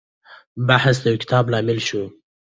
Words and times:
بحث 0.67 0.95
د 0.99 1.05
يو 1.11 1.21
کتاب 1.23 1.45
لامل 1.51 1.79
شو. 1.87 2.03